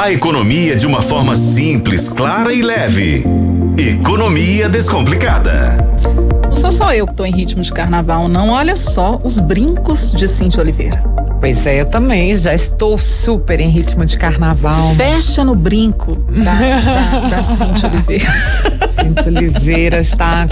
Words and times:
A 0.00 0.10
economia 0.10 0.74
de 0.74 0.86
uma 0.86 1.02
forma 1.02 1.36
simples, 1.36 2.08
clara 2.08 2.54
e 2.54 2.62
leve. 2.62 3.22
Economia 3.76 4.66
Descomplicada. 4.66 5.76
Não 6.42 6.56
sou 6.56 6.72
só 6.72 6.94
eu 6.94 7.04
que 7.04 7.12
estou 7.12 7.26
em 7.26 7.30
ritmo 7.30 7.60
de 7.60 7.70
carnaval, 7.70 8.26
não. 8.26 8.48
Olha 8.48 8.76
só 8.76 9.20
os 9.22 9.38
brincos 9.38 10.14
de 10.14 10.26
Cintia 10.26 10.62
Oliveira. 10.62 11.02
Pois 11.38 11.66
é, 11.66 11.82
eu 11.82 11.84
também 11.84 12.34
já 12.34 12.54
estou 12.54 12.98
super 12.98 13.60
em 13.60 13.68
ritmo 13.68 14.06
de 14.06 14.16
carnaval. 14.16 14.94
Fecha 14.94 15.44
no 15.44 15.54
brinco 15.54 16.14
da, 16.14 16.54
da, 16.54 17.28
da 17.36 17.42
Cintia 17.42 17.90
Oliveira. 17.90 18.32
Cintia 18.98 19.38
Oliveira 19.38 20.00
está 20.00 20.48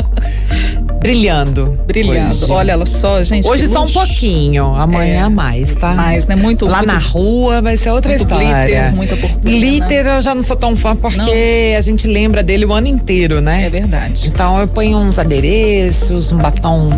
brilhando. 1.01 1.79
Brilhando. 1.87 2.31
Hoje. 2.35 2.53
Olha 2.53 2.73
ela 2.73 2.87
só, 2.87 3.23
gente. 3.23 3.47
Hoje 3.47 3.67
só 3.67 3.85
um 3.85 3.91
pouquinho, 3.91 4.75
amanhã 4.75 5.27
É. 5.27 5.29
mais, 5.29 5.75
tá? 5.77 5.95
Mais, 5.95 6.27
né? 6.27 6.37
Muito 6.37 6.67
Lá 6.67 6.79
muito, 6.79 6.93
na 6.93 6.99
rua 6.99 7.63
vai 7.63 7.77
ser 7.77 7.91
outra 7.91 8.11
muito 8.11 8.23
história. 8.23 8.65
glitter, 8.65 8.95
muita 8.95 9.17
purpurina. 9.17 9.59
Glitter 9.59 10.07
eu 10.07 10.21
já 10.23 10.35
não 10.35 10.43
sou 10.43 10.57
tão 10.57 10.77
fã 10.77 10.95
porque 10.97 11.75
a 11.77 11.81
gente 11.81 12.07
lembra 12.07 12.43
dele 12.43 12.65
o 12.67 12.73
ano 12.73 12.89
inteiro, 12.89 13.41
né? 13.41 13.65
É 13.67 13.71
verdade. 13.71 14.29
Então 14.29 14.59
eu 14.59 14.67
ponho 14.69 14.99
uns 14.99 15.19
adereços, 15.19 16.31
um 16.33 16.39
batom 16.39 16.91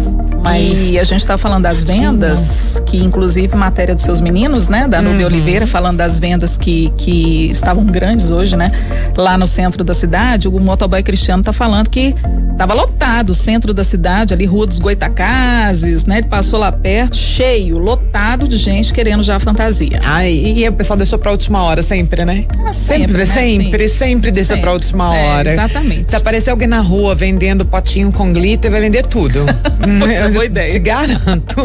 mais. 0.43 0.91
E 0.91 0.99
a 0.99 1.05
gente 1.05 1.21
está 1.21 1.37
falando 1.39 1.65
das 1.65 1.85
vendas, 1.85 2.83
que 2.87 2.97
inclusive 2.97 3.55
matéria 3.57 3.95
dos 3.95 4.03
seus 4.05 4.21
meninos, 4.21 4.67
né? 4.69 4.89
Da 4.89 5.01
Nubia 5.01 5.21
Uhum. 5.21 5.27
Oliveira, 5.27 5.67
falando 5.67 5.99
das 5.99 6.19
vendas 6.19 6.57
que, 6.57 6.91
que 6.97 7.49
estavam 7.51 7.85
grandes 7.85 8.31
hoje, 8.31 8.57
né? 8.57 8.73
Lá 9.17 9.37
no 9.37 9.47
centro 9.47 9.85
da 9.85 9.93
cidade. 9.95 10.49
O 10.49 10.59
motoboy 10.59 11.03
Cristiano 11.03 11.43
tá 11.43 11.53
falando 11.53 11.89
que 11.91 12.15
tava 12.61 12.75
lotado 12.75 13.31
o 13.31 13.35
centro 13.35 13.73
da 13.73 13.83
cidade, 13.83 14.35
ali 14.35 14.45
Rua 14.45 14.67
dos 14.67 14.79
Goitacazes, 14.79 16.05
né? 16.05 16.19
Ele 16.19 16.27
passou 16.29 16.59
lá 16.59 16.71
perto, 16.71 17.17
cheio, 17.17 17.79
lotado 17.79 18.47
de 18.47 18.59
gente 18.59 18.93
querendo 18.93 19.23
já 19.23 19.37
a 19.37 19.41
fantasia. 19.41 19.99
Ai, 20.05 20.31
e 20.31 20.69
o 20.69 20.73
pessoal 20.75 20.99
deixou 20.99 21.19
pra 21.19 21.31
última 21.31 21.63
hora 21.63 21.83
sempre, 21.83 22.23
né? 22.23 22.45
Ah, 22.67 22.71
Sempre, 22.71 23.17
né? 23.17 23.25
sempre, 23.25 23.89
Sim. 23.89 23.97
sempre 23.99 24.31
deixa 24.31 24.49
Sempre. 24.49 24.61
pra 24.63 24.73
última 24.75 25.17
É, 25.17 25.27
hora. 25.29 25.51
exatamente. 25.53 26.11
Se 26.11 26.17
aparecer 26.17 26.51
alguém 26.51 26.69
na 26.69 26.81
rua 26.83 27.15
vendendo 27.15 27.65
potinho 27.65 28.13
com 28.13 28.31
glitter, 28.31 28.71
vai 28.71 28.83
vender 28.83 29.07
tudo. 29.07 29.41
Pois 29.99 30.13
é, 30.13 30.29
boa 30.29 30.45
ideia. 30.45 30.71
Te 30.71 30.79
garanto. 30.79 31.57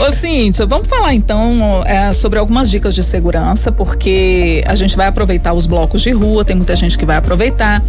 Ô 0.00 0.10
Cíntia, 0.10 0.66
vamos 0.66 0.88
falar 0.88 1.14
então 1.14 1.82
é, 1.86 2.12
sobre 2.12 2.38
algumas 2.40 2.68
dicas 2.68 2.92
de 2.94 3.02
segurança, 3.04 3.70
porque 3.70 4.64
a 4.66 4.74
gente 4.74 4.96
vai 4.96 5.06
aproveitar 5.06 5.52
os 5.52 5.64
blocos 5.64 6.02
de 6.02 6.10
rua, 6.10 6.44
tem 6.44 6.56
muita 6.56 6.74
gente 6.74 6.98
que 6.98 7.06
vai 7.06 7.16
aproveitar, 7.16 7.80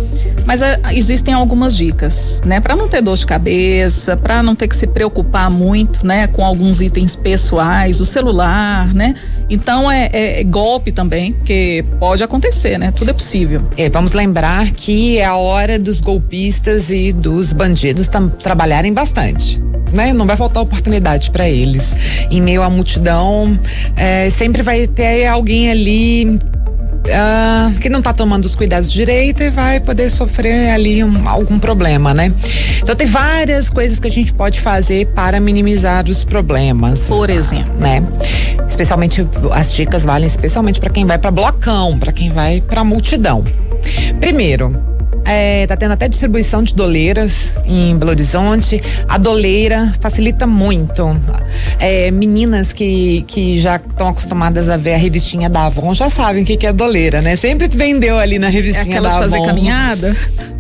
mas 0.46 0.62
é, 0.62 0.80
existem 0.92 1.34
algumas 1.34 1.76
dicas, 1.76 2.42
né? 2.46 2.60
Para 2.60 2.76
não 2.76 2.88
ter 2.88 3.02
dor 3.02 3.18
de 3.18 3.26
cabeça, 3.26 4.16
para 4.18 4.44
não 4.44 4.56
ter 4.56 4.68
que 4.68 4.76
se 4.76 4.88
preocupar 4.88 5.50
muito, 5.50 6.06
né? 6.06 6.28
Com 6.28 6.44
alguns 6.44 6.82
itens 6.82 7.16
pessoais, 7.16 8.00
o 8.02 8.06
celular, 8.06 8.94
né? 8.94 9.16
Então 9.50 9.90
é, 9.92 10.10
é- 10.12 10.44
golpe 10.44 10.92
também, 10.92 11.34
porque 11.34 11.86
pode 12.00 12.24
acontecer, 12.24 12.78
né? 12.78 12.92
Tudo 12.92 13.12
é 13.12 13.14
possível. 13.14 13.62
É, 13.78 13.90
vamos 13.90 14.14
lembrar 14.14 14.72
que 14.72 15.18
é 15.18 15.26
a 15.26 15.36
hora 15.36 15.78
dos 15.78 16.02
golpistas 16.02 16.90
e 16.90 17.12
dos 17.12 17.54
bandidos 17.54 18.10
trabalharem 18.42 18.94
bastante. 18.94 19.62
Né? 19.92 20.12
Não 20.12 20.26
vai 20.26 20.36
faltar 20.36 20.64
oportunidade 20.64 21.30
para 21.30 21.48
eles. 21.48 21.96
Em 22.32 22.42
meio 22.42 22.64
à 22.64 22.70
multidão, 22.70 23.58
é, 23.96 24.28
sempre 24.32 24.64
vai 24.64 24.88
ter 24.88 25.28
alguém 25.28 25.70
ali 25.70 26.40
ah, 27.12 27.72
que 27.82 27.90
não 27.90 28.02
tá 28.02 28.14
tomando 28.14 28.46
os 28.46 28.56
cuidados 28.56 28.92
direito 28.92 29.44
e 29.44 29.50
vai 29.50 29.80
poder 29.80 30.10
sofrer 30.10 30.70
ali 30.70 31.04
um- 31.04 31.28
algum 31.28 31.60
problema, 31.60 32.14
né? 32.14 32.32
Então 32.82 32.96
tem 32.96 33.08
várias 33.08 33.70
coisas 33.70 34.00
que 34.00 34.08
a 34.08 34.12
gente 34.12 34.34
pode 34.34 34.62
fazer 34.62 35.08
para 35.08 35.40
minimizar 35.40 36.06
os 36.10 36.24
problemas. 36.24 37.02
Por 37.08 37.30
exemplo. 37.30 37.74
Né? 37.80 38.04
Especialmente 38.68 39.26
as 39.52 39.74
dicas 39.74 40.04
valem 40.04 40.28
especialmente 40.28 40.80
para 40.80 40.90
quem 40.90 41.06
vai 41.06 41.18
para 41.18 41.32
blocão, 41.32 41.98
para 41.98 42.12
quem 42.12 42.30
vai 42.30 42.62
para 42.62 42.84
multidão. 42.84 43.44
Primeiro, 44.20 44.76
é, 45.26 45.66
tá 45.68 45.76
tendo 45.78 45.92
até 45.94 46.08
distribuição 46.08 46.62
de 46.64 46.76
doleiras 46.76 47.54
em 47.66 47.96
Belo 47.98 48.12
Horizonte. 48.12 48.82
A 49.08 49.18
doleira 49.18 49.94
facilita 50.00 50.46
muito. 50.46 51.16
É, 51.80 52.12
meninas 52.12 52.74
que, 52.74 53.24
que 53.28 53.60
já 53.60 53.78
estão 53.78 54.08
acostumadas 54.08 54.70
a 54.70 54.78
ver 54.78 54.94
a 54.96 54.98
revistinha 54.98 55.50
da 55.50 55.66
Avon 55.66 55.94
já 55.94 56.10
sabem 56.10 56.44
o 56.44 56.46
que, 56.46 56.58
que 56.58 56.68
é 56.68 56.74
doleira, 56.74 57.22
né? 57.22 57.36
Sempre 57.36 57.68
vendeu 57.68 58.18
ali 58.18 58.38
na 58.40 58.48
É 58.48 58.50
revistinha 58.50 58.96
aquelas 58.98 59.14
da 59.14 59.20
fazer 59.20 59.38
Avon. 59.38 59.46
caminhada? 59.46 60.16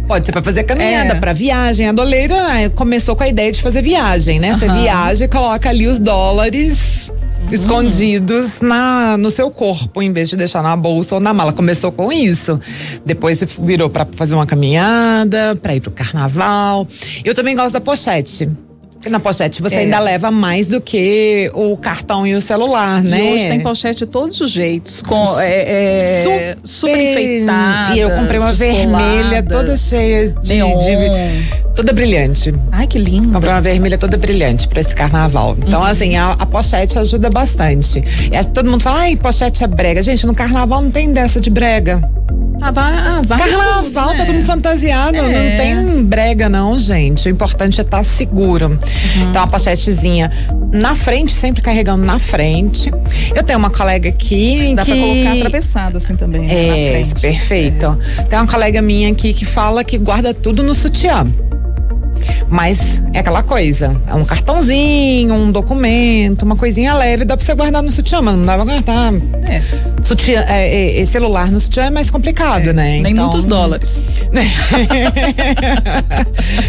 Pode 0.08 0.26
ser 0.26 0.32
pra 0.34 0.44
fazer 0.44 0.64
caminhada, 0.64 1.14
É. 1.14 1.20
pra 1.20 1.32
viagem. 1.32 1.88
A 1.88 1.92
doleira 1.94 2.36
eh, 2.62 2.70
começou 2.70 3.16
com 3.16 3.24
a 3.24 3.28
ideia 3.28 3.52
de 3.52 3.62
fazer 3.62 3.82
viagem, 3.82 4.38
né? 4.40 4.54
Você 4.54 4.68
viaja 4.70 5.24
e 5.26 5.28
coloca 5.30 5.70
ali 5.70 5.88
os 5.88 5.98
dólares 5.98 7.10
escondidos 7.54 8.62
na, 8.62 9.18
no 9.18 9.30
seu 9.32 9.50
corpo, 9.52 10.02
em 10.02 10.12
vez 10.12 10.30
de 10.30 10.36
deixar 10.36 10.62
na 10.64 10.76
bolsa 10.76 11.16
ou 11.16 11.22
na 11.22 11.34
mala. 11.34 11.54
Começou 11.54 11.92
com 11.92 12.12
isso. 12.12 12.60
Depois 13.06 13.40
se 13.40 13.48
virou 13.60 13.90
pra 13.90 14.06
fazer 14.16 14.34
uma 14.36 14.46
caminhada, 14.46 15.56
pra 15.62 15.76
ir 15.76 15.80
pro 15.82 15.92
carnaval. 15.92 16.88
Eu 17.24 17.34
também 17.36 17.56
gosto 17.56 17.74
da 17.74 17.82
pochete. 17.82 18.50
Na 19.10 19.20
pochete 19.20 19.62
você 19.62 19.76
É. 19.76 19.80
ainda 19.80 20.00
leva 20.00 20.32
mais 20.32 20.70
do 20.70 20.80
que 20.80 21.52
o 21.54 21.76
cartão 21.76 22.26
e 22.26 22.34
o 22.36 22.42
celular, 22.42 23.04
né? 23.04 23.20
E 23.20 23.34
hoje 23.36 23.50
tem 23.50 23.60
pochete 23.60 24.00
de 24.00 24.06
todos 24.06 24.40
os 24.40 24.50
jeitos, 24.50 25.02
com 25.02 25.26
é, 25.42 26.22
é, 26.22 26.58
super, 26.64 26.98
enfeitada. 26.98 27.96
E 27.98 28.00
eu 28.00 28.12
comprei 28.12 28.40
uma 28.40 28.54
vermelha 28.54 29.44
toda 29.44 29.76
cheia 29.76 30.30
de, 30.30 30.54
de- 30.54 31.53
toda 31.76 31.92
brilhante. 31.94 32.54
Ai, 32.72 32.88
que 32.88 32.98
lindo. 33.00 33.32
Comprei 33.34 33.52
uma 33.54 33.62
vermelha 33.62 33.98
toda 33.98 34.18
brilhante 34.18 34.68
pra 34.68 34.80
esse 34.82 34.96
carnaval. 34.96 35.56
Então, 35.66 35.80
Uhum. 35.82 35.86
assim, 35.88 36.16
a, 36.16 36.32
a 36.32 36.46
pochete 36.46 36.98
ajuda 37.00 37.30
bastante. 37.30 38.04
E 38.32 38.44
todo 38.54 38.70
mundo 38.70 38.82
fala, 38.82 39.00
ai, 39.02 39.16
pochete 39.16 39.64
é 39.64 39.68
brega. 39.68 40.02
Gente, 40.04 40.26
no 40.26 40.34
carnaval 40.36 40.82
não 40.82 40.92
tem 40.92 41.12
dessa 41.12 41.40
de 41.42 41.50
brega. 41.50 42.02
Ah, 42.62 42.72
vai, 42.72 42.94
ah, 42.94 43.22
vai 43.26 43.40
Carnaval, 43.40 43.84
tudo, 43.84 43.94
tá 43.94 44.06
né? 44.14 44.26
todo 44.26 44.34
mundo 44.36 44.46
fantasiado. 44.46 45.18
É. 45.18 45.22
Não 45.22 45.58
tem 45.58 46.04
brega, 46.06 46.48
não, 46.48 46.78
gente. 46.80 47.28
O 47.28 47.32
importante 47.32 47.82
é 47.82 47.84
estar 47.84 48.04
seguro. 48.04 48.68
Uhum. 48.68 49.30
Então, 49.30 49.44
a 49.44 49.48
pochetezinha 49.48 50.32
na 50.72 50.96
frente, 50.96 51.34
sempre 51.34 51.62
carregando 51.62 52.06
na 52.06 52.20
frente. 52.20 52.90
Eu 53.36 53.44
tenho 53.44 53.60
uma 53.60 53.70
colega 53.70 54.08
aqui 54.08 54.74
Dá 54.76 54.86
que. 54.86 54.92
pra 54.92 55.00
colocar 55.02 55.34
atravessado 55.34 55.98
assim 55.98 56.16
também. 56.16 56.42
né, 56.48 57.02
É, 57.02 57.04
perfeito. 57.20 57.98
Tem 58.30 58.40
uma 58.40 58.48
colega 58.48 58.82
minha 58.82 59.10
aqui 59.12 59.34
que 59.34 59.46
fala 59.46 59.84
que 59.84 59.98
guarda 59.98 60.34
tudo 60.34 60.64
no 60.64 60.74
sutiã. 60.74 61.28
Mas 62.50 63.04
é 63.14 63.20
aquela 63.20 63.42
coisa, 63.44 63.96
é 64.08 64.14
um 64.14 64.24
cartãozinho, 64.26 65.34
um 65.34 65.52
documento, 65.52 66.44
uma 66.44 66.56
coisinha 66.56 66.94
leve, 66.94 67.26
dá 67.26 67.36
pra 67.36 67.46
você 67.46 67.54
guardar 67.56 67.82
no 67.82 67.90
sutiã, 67.92 68.22
mas 68.22 68.36
não 68.36 68.46
dá 68.46 68.56
pra 68.56 68.64
guardar. 68.66 69.14
É, 69.50 69.62
Sutiã, 70.04 70.44
é, 70.48 70.68
é, 70.98 71.02
é, 71.02 71.06
celular 71.06 71.50
no 71.52 71.60
sutiã 71.60 71.86
é 71.86 71.90
mais 71.90 72.10
complicado, 72.10 72.74
né? 72.74 73.00
nem 73.02 73.14
Então- 73.14 73.26
muitos 73.26 73.46
dólares. 73.46 74.02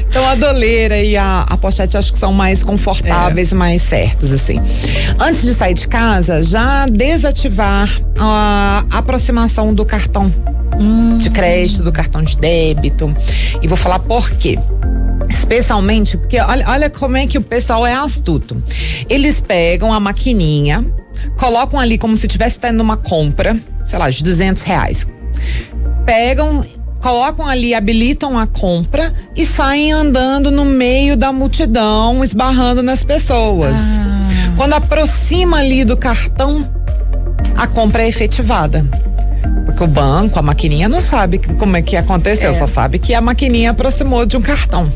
então 0.09 0.27
a 0.29 0.35
doleira 0.35 0.99
e 0.99 1.17
a, 1.17 1.45
a 1.49 1.57
pochete 1.57 1.97
acho 1.97 2.13
que 2.13 2.19
são 2.19 2.33
mais 2.33 2.63
confortáveis, 2.63 3.53
É. 3.53 3.55
mais 3.55 3.83
certos, 3.83 4.33
assim. 4.33 4.61
Antes 5.21 5.43
de 5.43 5.55
sair 5.55 5.75
de 5.75 5.87
casa, 5.89 6.43
já 6.43 6.87
desativar 6.87 7.89
a 8.19 8.85
aproximação 8.91 9.75
do 9.75 9.85
cartão 9.85 10.33
Hum. 10.79 11.19
de 11.19 11.31
crédito, 11.31 11.85
do 11.85 11.93
cartão 11.93 12.21
de 12.23 12.37
débito. 12.37 13.15
E 13.63 13.69
vou 13.69 13.77
falar 13.77 14.01
por 14.01 14.29
quê. 14.33 14.59
Especialmente 15.45 16.17
porque 16.17 16.41
olha, 16.41 16.67
olha 16.67 16.89
como 16.89 17.19
é 17.19 17.27
que 17.27 17.37
o 17.37 17.43
pessoal 17.43 17.87
é 17.87 17.93
astuto. 17.93 18.63
Eles 19.11 19.43
pegam 19.43 19.93
a 19.93 20.01
maquininha, 20.01 20.83
colocam 21.37 21.79
ali 21.79 21.99
como 21.99 22.17
se 22.17 22.27
estivesse 22.27 22.59
tendo 22.59 22.81
uma 22.81 22.97
compra, 22.97 23.55
sei 23.85 23.99
lá, 23.99 24.09
de 24.09 24.25
200 24.25 24.63
reais. 24.63 25.07
Pegam, 26.07 26.65
colocam 26.99 27.47
ali, 27.47 27.75
habilitam 27.75 28.39
a 28.39 28.47
compra 28.47 29.13
e 29.37 29.45
saem 29.45 29.93
andando 29.93 30.51
no 30.51 30.65
meio 30.65 31.15
da 31.15 31.31
multidão, 31.31 32.25
esbarrando 32.25 32.83
nas 32.83 33.05
pessoas. 33.05 33.77
Quando 34.57 34.73
aproxima 34.73 35.59
ali 35.59 35.85
do 35.85 35.95
cartão, 35.95 36.67
a 37.55 37.67
compra 37.67 38.03
é 38.03 38.09
efetivada. 38.09 38.83
Porque 39.75 39.85
o 39.85 39.89
banco, 39.89 40.39
a 40.39 40.43
maquininha 40.43 40.89
não 40.89 41.01
sabe 41.01 41.39
como 41.59 41.77
é 41.77 41.83
que 41.83 41.97
aconteceu, 41.97 42.51
É. 42.51 42.55
só 42.55 42.65
sabe 42.67 42.97
que 43.01 43.13
a 43.13 43.21
maquininha 43.21 43.73
aproximou 43.73 44.25
de 44.25 44.37
um 44.37 44.41
cartão. 44.41 44.89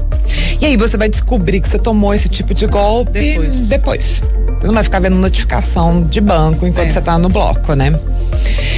E 0.61 0.65
aí 0.65 0.77
você 0.77 0.97
vai 0.97 1.09
descobrir 1.09 1.61
que 1.61 1.69
você 1.69 1.79
tomou 1.81 2.15
esse 2.15 2.29
tipo 2.29 2.55
de 2.55 2.65
golpe 2.67 3.11
Depois. 3.21 3.69
depois. 3.69 4.23
Você 4.61 4.67
não 4.67 4.75
vai 4.75 4.85
ficar 4.85 5.01
vendo 5.01 5.17
notificação 5.17 6.03
de 6.05 6.21
banco 6.21 6.65
enquanto 6.65 6.87
É. 6.87 6.91
você 6.91 7.01
tá 7.01 7.19
no 7.19 7.29
bloco, 7.29 7.75
né? 7.75 7.93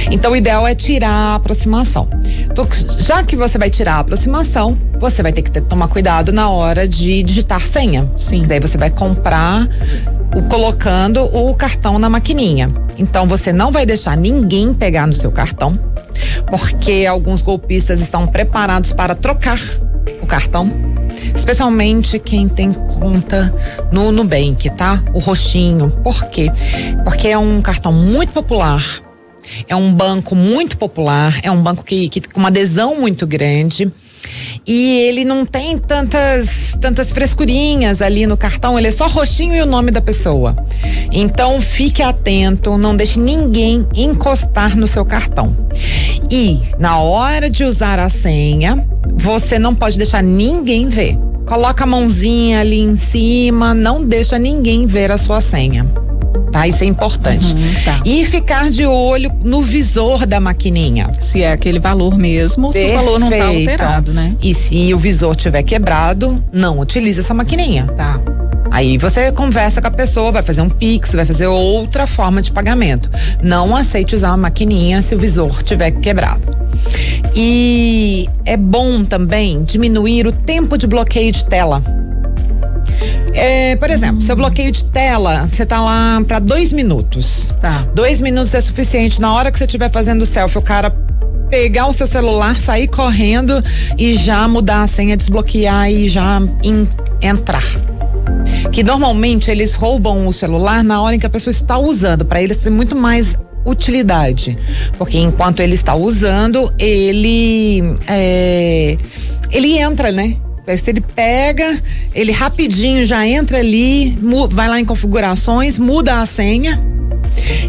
Então 0.09 0.31
o 0.31 0.35
ideal 0.35 0.67
é 0.67 0.73
tirar 0.73 1.09
a 1.09 1.35
aproximação. 1.35 2.07
Então, 2.51 2.67
já 2.99 3.21
que 3.23 3.35
você 3.35 3.57
vai 3.59 3.69
tirar 3.69 3.95
a 3.95 3.99
aproximação, 3.99 4.77
você 4.99 5.21
vai 5.23 5.31
ter 5.31 5.41
que 5.43 5.51
ter, 5.51 5.61
tomar 5.61 5.87
cuidado 5.87 6.31
na 6.31 6.49
hora 6.49 6.87
de 6.87 7.21
digitar 7.23 7.61
senha. 7.61 8.09
Sim. 8.15 8.43
Daí 8.47 8.59
você 8.59 8.77
vai 8.77 8.89
comprar 8.89 9.67
o, 10.35 10.41
colocando 10.43 11.23
o 11.23 11.53
cartão 11.55 11.99
na 11.99 12.09
maquininha. 12.09 12.71
Então 12.97 13.27
você 13.27 13.51
não 13.51 13.71
vai 13.71 13.85
deixar 13.85 14.15
ninguém 14.15 14.73
pegar 14.73 15.07
no 15.07 15.13
seu 15.13 15.31
cartão, 15.31 15.77
porque 16.47 17.05
alguns 17.07 17.41
golpistas 17.41 18.01
estão 18.01 18.27
preparados 18.27 18.93
para 18.93 19.15
trocar 19.15 19.59
o 20.21 20.25
cartão. 20.25 20.71
Especialmente 21.35 22.19
quem 22.19 22.47
tem 22.47 22.71
conta 22.71 23.53
no 23.91 24.11
Nubank, 24.11 24.69
tá? 24.71 25.03
O 25.13 25.19
roxinho. 25.19 25.89
Por 26.03 26.25
quê? 26.25 26.51
Porque 27.03 27.27
é 27.27 27.37
um 27.37 27.61
cartão 27.61 27.91
muito 27.91 28.31
popular. 28.31 28.83
É 29.67 29.75
um 29.75 29.91
banco 29.91 30.35
muito 30.35 30.77
popular, 30.77 31.39
é 31.43 31.51
um 31.51 31.61
banco 31.61 31.83
que, 31.83 32.07
que 32.09 32.21
com 32.21 32.39
uma 32.39 32.49
adesão 32.49 32.99
muito 32.99 33.27
grande. 33.27 33.91
E 34.65 34.99
ele 34.99 35.25
não 35.25 35.45
tem 35.45 35.77
tantas, 35.77 36.77
tantas 36.79 37.11
frescurinhas 37.11 38.01
ali 38.01 38.25
no 38.25 38.37
cartão, 38.37 38.77
ele 38.77 38.87
é 38.87 38.91
só 38.91 39.07
roxinho 39.07 39.55
e 39.55 39.61
o 39.61 39.65
nome 39.65 39.91
da 39.91 40.01
pessoa. 40.01 40.55
Então 41.11 41.61
fique 41.61 42.01
atento, 42.01 42.77
não 42.77 42.95
deixe 42.95 43.19
ninguém 43.19 43.87
encostar 43.95 44.77
no 44.77 44.87
seu 44.87 45.03
cartão. 45.03 45.55
E 46.29 46.59
na 46.79 46.99
hora 46.99 47.49
de 47.49 47.63
usar 47.63 47.99
a 47.99 48.09
senha, 48.09 48.85
você 49.15 49.59
não 49.59 49.75
pode 49.75 49.97
deixar 49.97 50.23
ninguém 50.23 50.87
ver. 50.87 51.17
Coloca 51.45 51.83
a 51.83 51.87
mãozinha 51.87 52.61
ali 52.61 52.79
em 52.79 52.95
cima, 52.95 53.73
não 53.73 54.05
deixa 54.05 54.37
ninguém 54.37 54.85
ver 54.85 55.11
a 55.11 55.17
sua 55.17 55.41
senha 55.41 55.85
tá? 56.51 56.67
Isso 56.67 56.83
é 56.83 56.87
importante. 56.87 57.53
Uhum, 57.53 57.73
tá. 57.85 58.01
E 58.05 58.25
ficar 58.25 58.69
de 58.69 58.85
olho 58.85 59.31
no 59.43 59.61
visor 59.61 60.25
da 60.25 60.39
maquininha. 60.39 61.09
Se 61.19 61.41
é 61.41 61.51
aquele 61.51 61.79
valor 61.79 62.17
mesmo, 62.17 62.67
ou 62.67 62.73
se 62.73 62.83
o 62.83 62.93
valor 62.93 63.19
não 63.19 63.29
tá 63.29 63.47
alterado, 63.47 64.13
né? 64.13 64.35
E 64.41 64.53
se 64.53 64.93
o 64.93 64.99
visor 64.99 65.35
tiver 65.35 65.63
quebrado, 65.63 66.43
não 66.51 66.79
utilize 66.79 67.19
essa 67.19 67.33
maquininha. 67.33 67.87
Tá. 67.95 68.19
Aí 68.71 68.97
você 68.97 69.31
conversa 69.33 69.81
com 69.81 69.87
a 69.89 69.91
pessoa, 69.91 70.31
vai 70.31 70.41
fazer 70.41 70.61
um 70.61 70.69
Pix, 70.69 71.13
vai 71.13 71.25
fazer 71.25 71.45
outra 71.45 72.07
forma 72.07 72.41
de 72.41 72.51
pagamento. 72.51 73.11
Não 73.43 73.75
aceite 73.75 74.15
usar 74.15 74.29
a 74.29 74.37
maquininha 74.37 75.01
se 75.01 75.13
o 75.13 75.19
visor 75.19 75.61
tiver 75.61 75.91
quebrado. 75.91 76.41
E 77.35 78.29
é 78.45 78.55
bom 78.55 79.03
também 79.03 79.63
diminuir 79.63 80.25
o 80.25 80.31
tempo 80.31 80.77
de 80.77 80.87
bloqueio 80.87 81.33
de 81.33 81.43
tela. 81.45 81.83
É, 83.33 83.75
por 83.77 83.89
exemplo, 83.89 84.21
seu 84.21 84.35
bloqueio 84.35 84.71
de 84.71 84.83
tela, 84.85 85.47
você 85.51 85.65
tá 85.65 85.81
lá 85.81 86.21
para 86.27 86.39
dois 86.39 86.73
minutos. 86.73 87.53
Tá. 87.59 87.87
Dois 87.93 88.21
minutos 88.21 88.53
é 88.53 88.61
suficiente. 88.61 89.21
Na 89.21 89.33
hora 89.33 89.51
que 89.51 89.57
você 89.57 89.65
estiver 89.65 89.89
fazendo 89.89 90.21
o 90.21 90.25
selfie, 90.25 90.57
o 90.57 90.61
cara 90.61 90.89
pegar 91.49 91.87
o 91.87 91.93
seu 91.93 92.07
celular, 92.07 92.55
sair 92.55 92.87
correndo 92.87 93.61
e 93.97 94.13
já 94.13 94.47
mudar 94.47 94.83
a 94.83 94.87
senha, 94.87 95.17
desbloquear 95.17 95.91
e 95.91 96.07
já 96.07 96.41
in, 96.63 96.87
entrar. 97.21 97.63
Que 98.71 98.83
normalmente 98.83 99.51
eles 99.51 99.75
roubam 99.75 100.25
o 100.27 100.33
celular 100.33 100.83
na 100.83 101.01
hora 101.01 101.15
em 101.15 101.19
que 101.19 101.25
a 101.25 101.29
pessoa 101.29 101.51
está 101.51 101.77
usando, 101.77 102.25
para 102.25 102.41
eles 102.41 102.57
ser 102.57 102.69
muito 102.69 102.95
mais 102.95 103.37
utilidade. 103.65 104.57
Porque 104.97 105.17
enquanto 105.17 105.59
ele 105.59 105.75
está 105.75 105.93
usando, 105.93 106.71
ele. 106.79 107.81
É, 108.07 108.97
ele 109.51 109.77
entra, 109.77 110.11
né? 110.11 110.37
Se 110.77 110.89
ele 110.89 111.01
pega, 111.01 111.81
ele 112.13 112.31
rapidinho 112.31 113.05
já 113.05 113.25
entra 113.25 113.57
ali, 113.57 114.17
vai 114.49 114.67
lá 114.67 114.79
em 114.79 114.85
configurações, 114.85 115.77
muda 115.77 116.21
a 116.21 116.25
senha. 116.25 116.81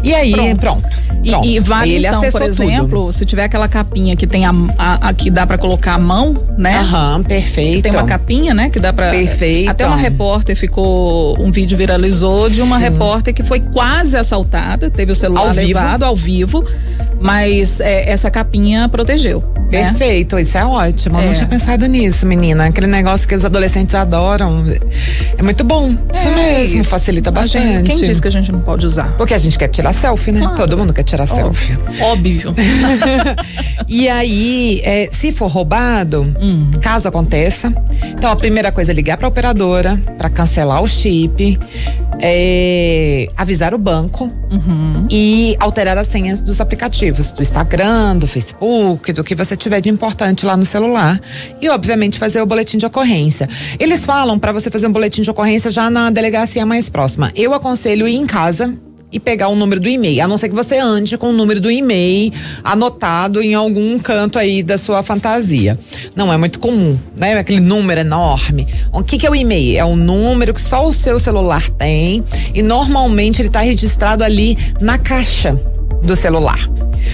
E 0.03 0.13
aí, 0.13 0.31
pronto. 0.31 0.59
pronto. 0.59 1.03
Pronto. 1.23 1.47
E, 1.47 1.55
e 1.55 1.59
vale 1.61 1.93
ele 1.93 2.05
então, 2.05 2.21
por 2.31 2.41
exemplo, 2.41 2.99
tudo. 3.03 3.11
se 3.13 3.25
tiver 3.25 3.45
aquela 3.45 3.69
capinha 3.69 4.13
que 4.13 4.27
tem 4.27 4.45
a, 4.45 4.51
a, 4.77 5.09
a 5.09 5.13
que 5.13 5.29
dá 5.29 5.47
para 5.47 5.57
colocar 5.57 5.93
a 5.93 5.97
mão, 5.97 6.43
né? 6.57 6.79
Aham, 6.79 7.23
perfeito. 7.23 7.83
Tem 7.83 7.93
uma 7.93 8.03
capinha, 8.03 8.53
né, 8.53 8.69
que 8.69 8.77
dá 8.77 8.91
para 8.91 9.09
Perfeito. 9.09 9.69
Até 9.69 9.87
uma 9.87 9.95
repórter 9.95 10.53
ficou 10.55 11.41
um 11.41 11.49
vídeo 11.49 11.77
viralizou 11.77 12.49
de 12.49 12.61
uma 12.61 12.77
Sim. 12.77 12.83
repórter 12.83 13.33
que 13.33 13.41
foi 13.41 13.61
quase 13.61 14.17
assaltada, 14.17 14.89
teve 14.89 15.13
o 15.13 15.15
celular 15.15 15.47
ao 15.47 15.53
levado 15.53 15.99
vivo. 15.99 16.05
ao 16.05 16.15
vivo 16.15 16.65
mas 17.23 17.79
é, 17.79 18.09
essa 18.09 18.29
capinha 18.29 18.89
protegeu. 18.89 19.41
Né? 19.77 19.89
Perfeito, 19.89 20.39
isso 20.39 20.57
é 20.57 20.65
ótimo. 20.65 21.17
É. 21.17 21.23
Eu 21.23 21.25
não 21.27 21.33
tinha 21.33 21.47
pensado 21.47 21.85
nisso, 21.87 22.25
menina. 22.25 22.65
Aquele 22.65 22.87
negócio 22.87 23.27
que 23.27 23.35
os 23.35 23.43
adolescentes 23.43 23.93
adoram. 23.95 24.63
É 25.37 25.41
muito 25.41 25.63
bom. 25.63 25.95
Isso 26.13 26.27
é, 26.27 26.35
mesmo, 26.35 26.83
facilita 26.83 27.31
bastante. 27.31 27.65
Gente, 27.65 27.89
quem 27.89 28.01
disse 28.01 28.21
que 28.21 28.27
a 28.27 28.31
gente 28.31 28.51
não 28.51 28.59
pode 28.59 28.85
usar? 28.85 29.11
Porque 29.17 29.33
a 29.33 29.37
gente 29.37 29.57
quer 29.57 29.67
tirar 29.67 29.93
selfie, 29.93 30.31
né? 30.31 30.41
Claro. 30.41 30.55
Todo 30.55 30.77
mundo 30.77 30.93
quer 30.93 31.03
tirar 31.03 31.23
Óbvio. 31.23 31.53
selfie. 31.53 32.03
Óbvio. 32.03 32.55
e 33.87 34.07
aí, 34.09 34.81
é, 34.83 35.09
se 35.11 35.31
for 35.31 35.47
roubado, 35.47 36.21
hum. 36.39 36.69
caso 36.81 37.07
aconteça, 37.07 37.73
então 38.17 38.31
a 38.31 38.35
primeira 38.35 38.71
coisa 38.71 38.91
é 38.91 38.95
ligar 38.95 39.17
para 39.17 39.27
a 39.27 39.29
operadora 39.29 39.99
para 40.17 40.29
cancelar 40.29 40.81
o 40.81 40.87
chip 40.87 41.57
é, 42.19 43.12
avisar 43.35 43.73
o 43.73 43.77
banco 43.77 44.31
uhum. 44.51 45.07
e 45.09 45.55
alterar 45.59 45.97
as 45.97 46.07
senhas 46.07 46.41
dos 46.41 46.59
aplicativos, 46.61 47.31
do 47.31 47.41
Instagram, 47.41 48.17
do 48.17 48.27
Facebook, 48.27 49.11
do 49.13 49.23
que 49.23 49.35
você 49.35 49.55
tiver 49.55 49.81
de 49.81 49.89
importante 49.89 50.45
lá 50.45 50.55
no 50.55 50.65
celular. 50.65 51.19
E, 51.61 51.69
obviamente, 51.69 52.19
fazer 52.19 52.41
o 52.41 52.45
boletim 52.45 52.77
de 52.77 52.85
ocorrência. 52.85 53.49
Eles 53.79 54.05
falam 54.05 54.37
para 54.39 54.51
você 54.51 54.69
fazer 54.69 54.87
um 54.87 54.91
boletim 54.91 55.21
de 55.21 55.31
ocorrência 55.31 55.71
já 55.71 55.89
na 55.89 56.09
delegacia 56.09 56.65
mais 56.65 56.89
próxima. 56.89 57.31
Eu 57.35 57.53
aconselho 57.53 58.07
ir 58.07 58.15
em 58.15 58.25
casa 58.25 58.73
e 59.13 59.19
pegar 59.19 59.47
o 59.47 59.55
número 59.55 59.79
do 59.79 59.87
e-mail. 59.87 60.23
A 60.23 60.27
não 60.27 60.37
ser 60.37 60.49
que 60.49 60.55
você 60.55 60.77
ande 60.77 61.17
com 61.17 61.29
o 61.29 61.31
número 61.31 61.61
do 61.61 61.71
e-mail 61.71 62.33
anotado 62.63 63.41
em 63.41 63.53
algum 63.53 63.97
canto 63.99 64.39
aí 64.39 64.63
da 64.63 64.77
sua 64.77 65.03
fantasia. 65.03 65.79
Não 66.15 66.33
é 66.33 66.37
muito 66.37 66.59
comum, 66.59 66.97
né? 67.15 67.37
Aquele 67.37 67.61
número 67.61 68.01
enorme. 68.01 68.67
O 68.91 69.03
que, 69.03 69.17
que 69.17 69.27
é 69.27 69.29
o 69.29 69.35
e-mail? 69.35 69.77
É 69.77 69.85
um 69.85 69.95
número 69.95 70.53
que 70.53 70.61
só 70.61 70.87
o 70.87 70.91
seu 70.91 71.19
celular 71.19 71.69
tem 71.69 72.23
e 72.53 72.61
normalmente 72.61 73.41
ele 73.41 73.49
está 73.49 73.59
registrado 73.59 74.23
ali 74.23 74.57
na 74.81 74.97
caixa 74.97 75.57
do 76.03 76.15
celular. 76.15 76.59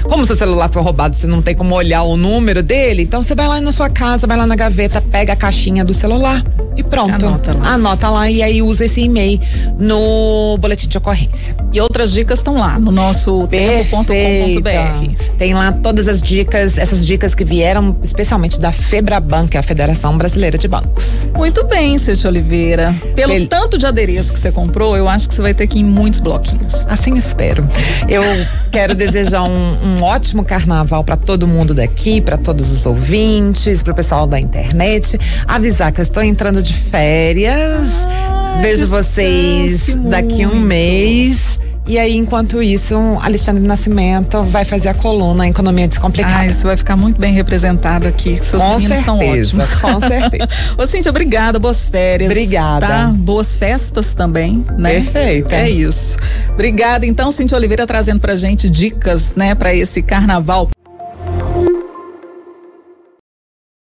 Como 0.04 0.26
seu 0.26 0.36
celular 0.36 0.70
foi 0.70 0.82
roubado, 0.82 1.16
você 1.16 1.28
não 1.28 1.42
tem 1.42 1.56
como 1.56 1.76
olhar 1.76 2.04
o 2.04 2.16
número 2.16 2.64
dele, 2.64 3.04
então 3.04 3.22
você 3.22 3.36
vai 3.36 3.48
lá 3.48 3.62
na 3.62 3.72
sua 3.72 3.90
casa, 3.90 4.26
vai 4.28 4.38
lá 4.38 4.46
na 4.46 4.56
gaveta, 4.56 5.02
pega 5.02 5.34
a 5.34 5.36
caixinha 5.36 5.84
do 5.84 5.94
celular 5.94 6.44
e 6.76 6.84
pronto. 6.84 7.26
Anota 7.26 7.54
lá. 7.54 7.74
Anota 7.74 8.10
lá 8.10 8.30
e 8.30 8.42
aí 8.42 8.62
usa 8.62 8.86
esse 8.86 9.02
e-mail 9.02 9.40
no 9.78 10.58
boletim 10.60 10.88
de 10.88 10.98
ocorrência. 10.98 11.56
E 11.74 11.80
outras 11.82 12.12
dicas 12.12 12.40
estão 12.40 12.58
lá 12.58 12.80
no 12.80 12.92
nosso 12.92 13.48
tempo.com.br. 13.48 15.19
Tem 15.40 15.54
lá 15.54 15.72
todas 15.72 16.10
as 16.10 16.22
dicas, 16.22 16.78
essas 16.78 17.06
dicas 17.06 17.34
que 17.34 17.46
vieram 17.46 17.96
especialmente 18.04 18.60
da 18.60 18.74
Febraban, 18.74 19.48
que 19.48 19.56
é 19.56 19.60
a 19.62 19.64
Federação 19.64 20.18
Brasileira 20.18 20.58
de 20.58 20.68
Bancos. 20.68 21.30
Muito 21.34 21.66
bem, 21.66 21.98
Cício 21.98 22.30
Oliveira. 22.30 22.94
Pelo 23.16 23.32
Pel... 23.32 23.48
tanto 23.48 23.78
de 23.78 23.86
adereço 23.86 24.34
que 24.34 24.38
você 24.38 24.52
comprou, 24.52 24.98
eu 24.98 25.08
acho 25.08 25.30
que 25.30 25.34
você 25.34 25.42
vai 25.42 25.54
ter 25.54 25.66
que 25.66 25.78
ir 25.78 25.82
em 25.82 25.86
muitos 25.86 26.20
bloquinhos. 26.20 26.86
Assim 26.90 27.14
espero. 27.14 27.66
Eu 28.10 28.22
quero 28.70 28.94
desejar 28.94 29.44
um, 29.44 29.78
um 29.82 30.04
ótimo 30.04 30.44
carnaval 30.44 31.06
para 31.06 31.16
todo 31.16 31.48
mundo 31.48 31.74
daqui, 31.74 32.20
para 32.20 32.38
todos 32.38 32.70
os 32.74 32.86
ouvintes, 32.86 33.82
para 33.82 33.94
o 33.94 33.96
pessoal 33.96 34.28
da 34.28 34.38
internet. 34.38 35.18
Avisar 35.48 35.94
que 35.94 36.02
eu 36.02 36.04
estou 36.04 36.22
entrando 36.22 36.62
de 36.62 36.74
férias. 36.74 37.94
Ah, 38.06 38.60
Vejo 38.62 38.88
vocês 38.88 39.96
daqui 39.96 40.46
um 40.46 40.60
mês. 40.60 41.59
E 41.90 41.98
aí, 41.98 42.16
enquanto 42.16 42.62
isso, 42.62 42.96
Alexandre 43.20 43.64
Nascimento 43.64 44.44
vai 44.44 44.64
fazer 44.64 44.90
a 44.90 44.94
coluna 44.94 45.48
Economia 45.48 45.88
Descomplicada. 45.88 46.42
Ah, 46.42 46.46
isso 46.46 46.68
vai 46.68 46.78
ficar 46.78 46.96
muito 46.96 47.20
bem 47.20 47.34
representado 47.34 48.08
aqui. 48.08 48.38
Seus 48.44 48.62
com 48.62 48.76
meninos 48.76 48.98
certeza, 48.98 49.04
são 49.04 49.18
ótimos. 49.18 49.74
Com 49.81 50.00
certeza. 50.00 50.48
Ô, 50.78 50.86
Cíntia, 50.86 51.10
obrigada. 51.10 51.58
Boas 51.58 51.86
férias. 51.86 52.30
Obrigada. 52.30 52.86
Tá? 52.86 53.08
Boas 53.08 53.56
festas 53.56 54.14
também, 54.14 54.64
né? 54.78 54.92
Perfeito. 54.92 55.52
É 55.52 55.68
isso. 55.68 56.19
Obrigada. 56.54 57.08
Então, 57.08 57.31
Cíntia 57.31 57.58
Oliveira 57.58 57.88
trazendo 57.88 58.19
pra 58.19 58.36
gente 58.36 58.69
dicas, 58.69 59.34
né, 59.36 59.56
para 59.56 59.74
esse 59.74 60.04
carnaval. 60.04 60.69